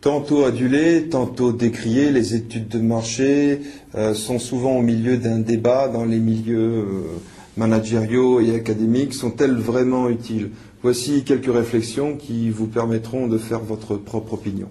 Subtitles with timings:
[0.00, 3.60] Tantôt adulées, tantôt décriées, les études de marché
[3.94, 7.02] euh, sont souvent au milieu d'un débat dans les milieux euh,
[7.58, 9.12] managériaux et académiques.
[9.12, 10.52] Sont-elles vraiment utiles?
[10.82, 14.70] Voici quelques réflexions qui vous permettront de faire votre propre opinion.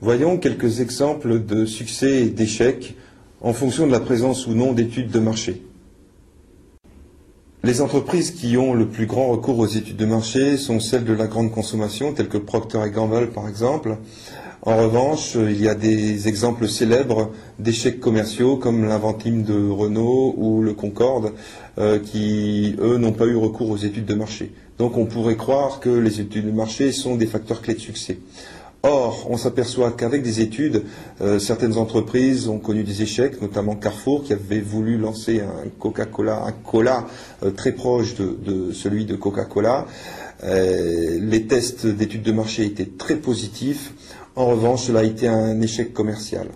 [0.00, 2.94] Voyons quelques exemples de succès et d'échecs
[3.40, 5.60] en fonction de la présence ou non d'études de marché.
[7.64, 11.12] Les entreprises qui ont le plus grand recours aux études de marché sont celles de
[11.12, 13.98] la grande consommation, telles que Procter Gamble par exemple.
[14.62, 20.60] En revanche, il y a des exemples célèbres d'échecs commerciaux comme l'Inventime de Renault ou
[20.60, 21.34] le Concorde,
[21.78, 24.50] euh, qui, eux, n'ont pas eu recours aux études de marché.
[24.78, 28.18] Donc on pourrait croire que les études de marché sont des facteurs clés de succès.
[28.84, 30.82] Or, on s'aperçoit qu'avec des études,
[31.20, 36.42] euh, certaines entreprises ont connu des échecs, notamment Carrefour, qui avait voulu lancer un Coca-Cola,
[36.46, 37.06] un cola
[37.44, 39.86] euh, très proche de, celui de Coca-Cola.
[40.42, 43.92] Euh, les tests d'études de marché étaient très positifs.
[44.34, 46.48] En revanche, cela a été un échec commercial.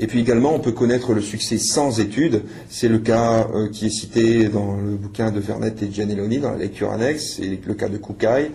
[0.00, 2.42] Et puis également, on peut connaître le succès sans études.
[2.68, 6.50] C'est le cas euh, qui est cité dans le bouquin de Vernet et Gianelloni, dans
[6.50, 8.50] la lecture annexe, c'est le cas de Kukai.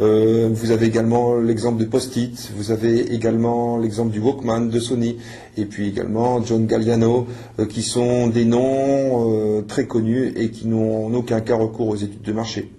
[0.00, 5.16] Euh, vous avez également l'exemple de Post-it, vous avez également l'exemple du Walkman de Sony,
[5.56, 7.26] et puis également John Galliano,
[7.58, 11.96] euh, qui sont des noms très connus et qui n'ont en aucun cas recours aux
[11.96, 12.70] études de marché.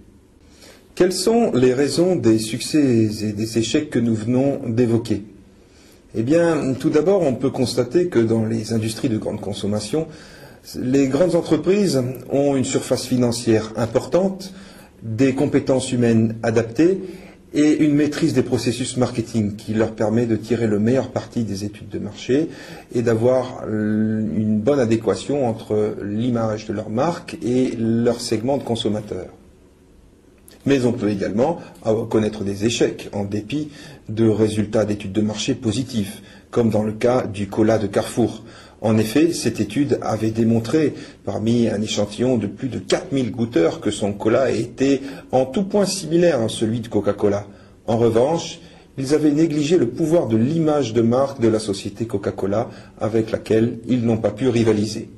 [0.95, 5.23] Quelles sont les raisons des succès et des échecs que nous venons d'évoquer?
[6.17, 10.08] Eh bien, tout d'abord, on peut constater que dans les industries de grande consommation,
[10.75, 14.53] les grandes entreprises ont une surface financière importante,
[15.03, 16.99] des compétences humaines adaptées
[17.53, 21.63] et une maîtrise des processus marketing qui leur permet de tirer le meilleur parti des
[21.63, 22.50] études de marché
[22.94, 29.27] et d'avoir une bonne adéquation entre l'image de leur marque et leur segment de consommateurs.
[30.66, 31.59] Mais on peut également
[32.09, 33.69] connaître des échecs en dépit
[34.09, 38.44] de résultats d'études de marché positifs, comme dans le cas du cola de Carrefour.
[38.81, 43.91] En effet, cette étude avait démontré, parmi un échantillon de plus de 4000 goûteurs, que
[43.91, 45.01] son cola était
[45.31, 47.47] en tout point similaire à celui de Coca-Cola.
[47.88, 48.59] En revanche,
[48.97, 52.69] ils avaient négligé le pouvoir de l'image de marque de la société Coca-Cola
[53.00, 55.09] avec laquelle ils n'ont pas pu rivaliser.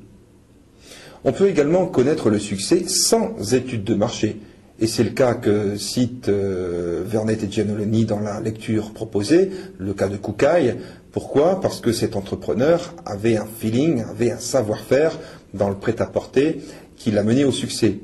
[1.24, 4.38] On peut également connaître le succès sans études de marché,
[4.80, 9.94] et c'est le cas que cite euh, Vernet et Giannolini dans la lecture proposée, le
[9.94, 10.76] cas de Kukai.
[11.12, 11.60] Pourquoi?
[11.62, 15.18] Parce que cet entrepreneur avait un feeling, avait un savoir-faire
[15.54, 16.62] dans le prêt-à-porter
[16.96, 18.00] qui l'a mené au succès.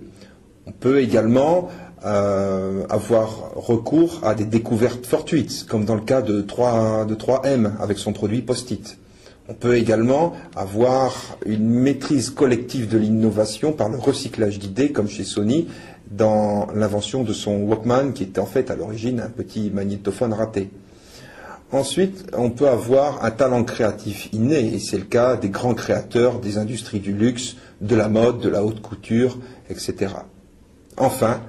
[0.65, 1.69] On peut également
[2.05, 7.71] euh, avoir recours à des découvertes fortuites, comme dans le cas de 3, de 3M
[7.79, 8.97] avec son produit Post-it.
[9.49, 15.25] On peut également avoir une maîtrise collective de l'innovation par le recyclage d'idées, comme chez
[15.25, 15.67] Sony,
[16.15, 20.69] dans l'invention de son Walkman, qui était en fait à l'origine un petit magnétophone raté.
[21.71, 26.39] Ensuite, on peut avoir un talent créatif inné, et c'est le cas des grands créateurs
[26.39, 30.13] des industries du luxe, de la mode, de la haute couture, etc.
[30.97, 31.41] Enfin,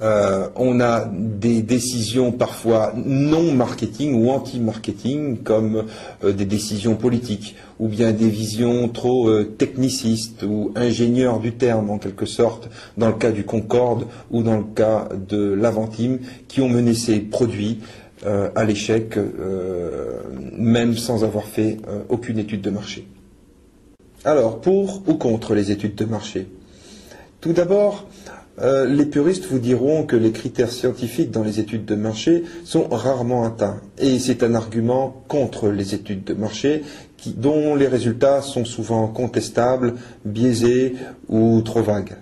[0.00, 5.84] euh, on a des décisions parfois non marketing ou anti-marketing, comme
[6.24, 11.90] euh, des décisions politiques, ou bien des visions trop euh, technicistes ou ingénieurs du terme,
[11.90, 16.18] en quelque sorte, dans le cas du Concorde ou dans le cas de l'Aventime,
[16.48, 17.80] qui ont mené ces produits
[18.56, 19.18] à l'échec,
[20.56, 21.76] même sans avoir fait
[22.08, 23.06] aucune étude de marché.
[24.24, 26.46] Alors, pour ou contre les études de marché?
[27.42, 28.06] Tout d'abord,
[28.60, 32.86] euh, les puristes vous diront que les critères scientifiques dans les études de marché sont
[32.88, 33.80] rarement atteints.
[33.98, 36.82] Et c'est un argument contre les études de marché
[37.26, 39.94] dont les résultats sont souvent contestables,
[40.24, 40.94] biaisés
[41.28, 42.16] ou trop vagues.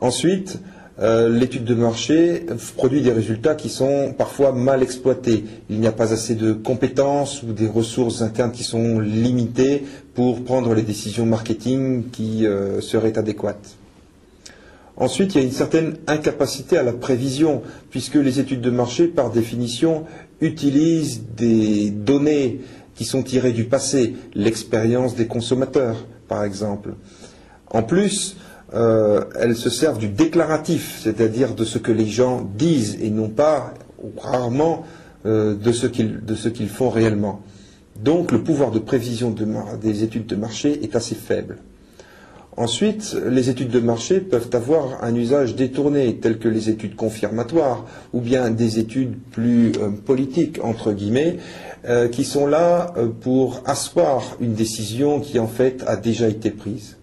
[0.00, 0.58] Ensuite,
[1.00, 2.46] euh, l'étude de marché
[2.76, 5.44] produit des résultats qui sont parfois mal exploités.
[5.68, 9.84] Il n'y a pas assez de compétences ou des ressources internes qui sont limitées
[10.14, 13.76] pour prendre les décisions marketing qui euh, seraient adéquates.
[14.96, 19.08] Ensuite, il y a une certaine incapacité à la prévision, puisque les études de marché,
[19.08, 20.04] par définition,
[20.40, 22.60] utilisent des données
[22.94, 26.94] qui sont tirées du passé, l'expérience des consommateurs, par exemple.
[27.70, 28.36] En plus,
[28.72, 33.28] euh, elles se servent du déclaratif, c'est-à-dire de ce que les gens disent et non
[33.28, 34.84] pas, ou rarement,
[35.26, 37.40] euh, de ce qu'ils font réellement.
[38.02, 39.34] Donc le pouvoir de prévision
[39.80, 41.58] des études de marché est assez faible.
[42.56, 47.84] Ensuite, les études de marché peuvent avoir un usage détourné, tel que les études confirmatoires,
[48.12, 51.38] ou bien des études plus euh, politiques, entre guillemets,
[51.86, 56.50] euh, qui sont là euh, pour asseoir une décision qui en fait a déjà été
[56.50, 56.96] prise.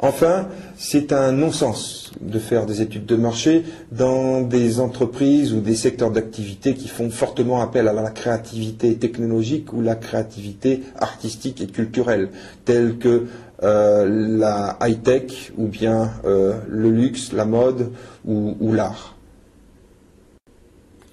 [0.00, 0.46] Enfin,
[0.76, 6.12] c'est un non-sens de faire des études de marché dans des entreprises ou des secteurs
[6.12, 12.28] d'activité qui font fortement appel à la créativité technologique ou la créativité artistique et culturelle,
[12.64, 13.26] tels que
[13.64, 14.06] euh,
[14.38, 17.90] la high-tech ou bien euh, le luxe, la mode
[18.24, 19.16] ou l'art.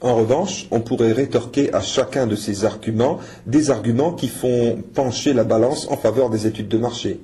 [0.01, 3.17] En revanche, on pourrait rétorquer à chacun de ces arguments
[3.47, 7.19] des arguments qui font pencher la balance en faveur des études de marché.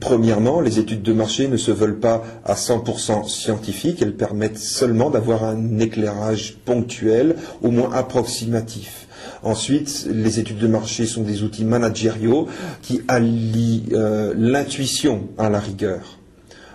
[0.00, 5.10] Premièrement, les études de marché ne se veulent pas à 100% scientifiques, elles permettent seulement
[5.10, 9.06] d'avoir un éclairage ponctuel, au moins approximatif.
[9.42, 12.48] Ensuite, les études de marché sont des outils managériaux
[12.80, 16.18] qui allient euh, l'intuition à la rigueur.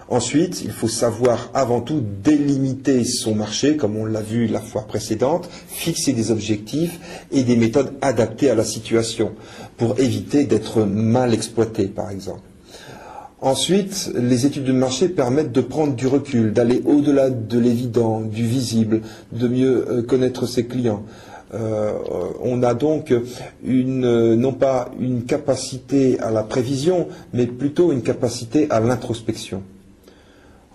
[0.08, 4.88] Ensuite, il faut savoir avant tout délimiter son marché, comme on l'a vu la fois
[4.88, 7.00] précédente, fixer des objectifs
[7.32, 9.34] et des méthodes adaptées à la situation,
[9.78, 12.49] pour éviter d'être mal exploité, par exemple.
[13.42, 18.44] Ensuite, les études de marché permettent de prendre du recul, d'aller au-delà de l'évident, du
[18.44, 19.02] visible,
[19.32, 21.04] de mieux euh, connaître ses clients.
[21.54, 21.94] Euh,
[22.44, 23.14] on a donc
[23.64, 29.64] une, non pas une capacité à la prévision, mais plutôt une capacité à l'introspection.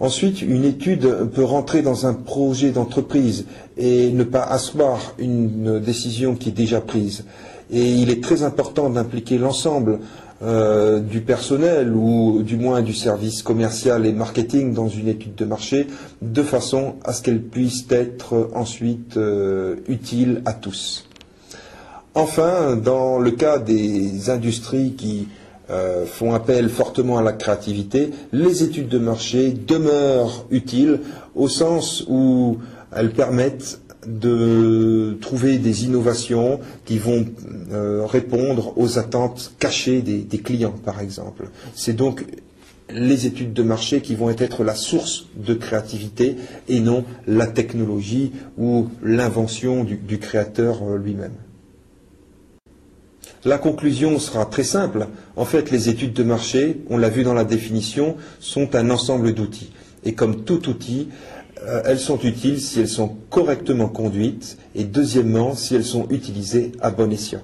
[0.00, 3.44] Ensuite, une étude peut rentrer dans un projet d'entreprise
[3.76, 7.24] et ne pas asseoir une décision qui est déjà prise.
[7.70, 10.00] Et il est très important d'impliquer l'ensemble
[10.42, 15.44] euh, du personnel ou du moins du service commercial et marketing dans une étude de
[15.44, 15.86] marché
[16.20, 21.08] de façon à ce qu'elle puisse être ensuite euh, utile à tous.
[22.14, 25.28] Enfin, dans le cas des industries qui
[25.70, 31.00] euh, font appel fortement à la créativité, les études de marché demeurent utiles
[31.34, 32.58] au sens où
[32.94, 37.26] elles permettent de trouver des innovations qui vont
[37.72, 41.48] euh, répondre aux attentes cachées des, clients, par exemple.
[41.74, 42.24] C'est donc
[42.90, 46.36] les études de marché qui vont être la source de créativité
[46.68, 51.32] et non la technologie ou l'invention du, créateur euh, lui-même.
[53.44, 55.06] La conclusion sera très simple.
[55.36, 59.34] En fait, les études de marché, on l'a vu dans la définition, sont un ensemble
[59.34, 59.70] d'outils.
[60.04, 61.08] Et comme tout outil,
[61.66, 66.72] euh, elles sont utiles si elles sont correctement conduites et deuxièmement si elles sont utilisées
[66.80, 67.42] à bon escient.